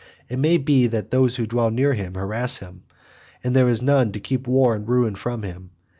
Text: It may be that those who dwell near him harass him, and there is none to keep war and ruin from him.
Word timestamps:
It 0.29 0.39
may 0.39 0.57
be 0.57 0.87
that 0.87 1.11
those 1.11 1.35
who 1.35 1.45
dwell 1.45 1.69
near 1.69 1.93
him 1.93 2.15
harass 2.15 2.57
him, 2.57 2.81
and 3.43 3.55
there 3.55 3.69
is 3.69 3.83
none 3.83 4.11
to 4.13 4.19
keep 4.19 4.47
war 4.47 4.73
and 4.73 4.89
ruin 4.89 5.13
from 5.13 5.43
him. 5.43 5.69